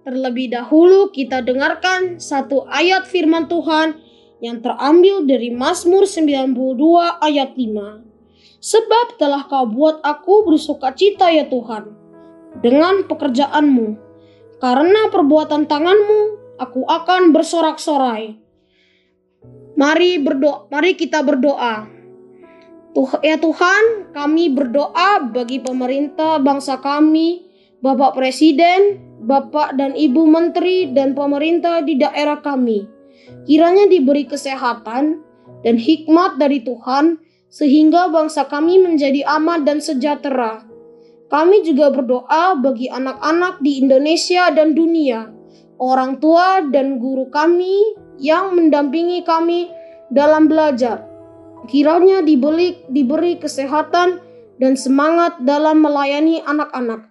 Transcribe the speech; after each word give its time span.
terlebih 0.00 0.48
dahulu 0.48 1.12
kita 1.12 1.44
dengarkan 1.44 2.16
satu 2.16 2.64
ayat 2.72 3.04
firman 3.04 3.46
Tuhan 3.46 4.00
yang 4.40 4.64
terambil 4.64 5.28
dari 5.28 5.52
Mazmur 5.52 6.08
92 6.08 6.56
ayat 7.20 7.52
5. 7.56 8.60
Sebab 8.60 9.06
telah 9.16 9.44
kau 9.48 9.68
buat 9.68 10.00
aku 10.04 10.48
bersuka 10.48 10.92
cita 10.92 11.32
ya 11.32 11.48
Tuhan, 11.48 11.92
dengan 12.60 13.04
pekerjaanmu. 13.08 14.08
Karena 14.60 15.08
perbuatan 15.08 15.64
tanganmu, 15.64 16.20
aku 16.60 16.84
akan 16.84 17.32
bersorak-sorai. 17.32 18.36
Mari 19.80 20.20
berdoa, 20.20 20.68
mari 20.68 20.92
kita 20.92 21.24
berdoa. 21.24 21.88
Tuh, 22.92 23.08
ya 23.24 23.40
Tuhan, 23.40 24.12
kami 24.12 24.52
berdoa 24.52 25.24
bagi 25.32 25.64
pemerintah 25.64 26.36
bangsa 26.36 26.76
kami, 26.84 27.48
Bapak 27.80 28.12
Presiden, 28.12 29.09
Bapak 29.20 29.76
dan 29.76 29.92
Ibu 29.92 30.24
Menteri 30.24 30.88
dan 30.90 31.12
pemerintah 31.12 31.84
di 31.84 32.00
daerah 32.00 32.40
kami. 32.40 32.88
Kiranya 33.44 33.86
diberi 33.86 34.24
kesehatan 34.24 35.20
dan 35.60 35.76
hikmat 35.76 36.40
dari 36.40 36.64
Tuhan 36.64 37.20
sehingga 37.52 38.08
bangsa 38.08 38.48
kami 38.48 38.80
menjadi 38.80 39.28
aman 39.28 39.68
dan 39.68 39.78
sejahtera. 39.84 40.64
Kami 41.30 41.62
juga 41.62 41.92
berdoa 41.94 42.58
bagi 42.58 42.90
anak-anak 42.90 43.62
di 43.62 43.78
Indonesia 43.84 44.50
dan 44.50 44.74
dunia 44.74 45.40
orang 45.80 46.20
tua 46.20 46.60
dan 46.68 47.00
guru 47.00 47.32
kami 47.32 47.96
yang 48.20 48.52
mendampingi 48.54 49.24
kami 49.24 49.72
dalam 50.12 50.46
belajar. 50.46 51.08
Kiranya 51.66 52.20
diberi, 52.20 52.84
diberi 52.92 53.40
kesehatan 53.40 54.20
dan 54.60 54.76
semangat 54.76 55.40
dalam 55.40 55.80
melayani 55.80 56.44
anak-anak. 56.44 57.08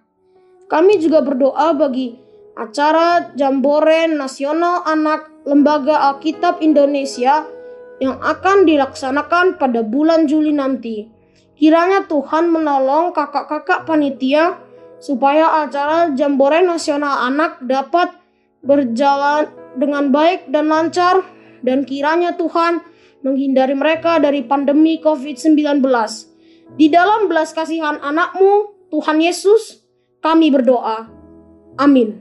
Kami 0.70 1.02
juga 1.02 1.18
berdoa 1.26 1.74
bagi 1.74 2.14
acara 2.54 3.34
Jambore 3.34 4.06
Nasional 4.06 4.86
Anak 4.86 5.42
Lembaga 5.42 6.14
Alkitab 6.14 6.62
Indonesia 6.62 7.42
yang 7.98 8.22
akan 8.22 8.70
dilaksanakan 8.70 9.58
pada 9.58 9.82
bulan 9.82 10.30
Juli 10.30 10.54
nanti. 10.54 11.10
Kiranya 11.58 12.06
Tuhan 12.06 12.54
menolong 12.54 13.10
kakak-kakak 13.12 13.84
panitia 13.84 14.62
supaya 15.02 15.66
acara 15.66 16.14
Jambore 16.14 16.62
Nasional 16.62 17.26
Anak 17.26 17.60
dapat 17.66 18.14
berjalan 18.62 19.50
dengan 19.74 20.14
baik 20.14 20.54
dan 20.54 20.70
lancar 20.70 21.26
dan 21.66 21.82
kiranya 21.82 22.38
Tuhan 22.38 22.78
menghindari 23.26 23.74
mereka 23.76 24.22
dari 24.22 24.46
pandemi 24.46 25.02
COVID-19. 25.02 25.82
Di 26.78 26.86
dalam 26.88 27.26
belas 27.26 27.52
kasihan 27.52 27.98
anakmu, 28.00 28.86
Tuhan 28.88 29.18
Yesus, 29.20 29.79
kami 30.20 30.52
berdoa. 30.52 31.08
Amin. 31.80 32.20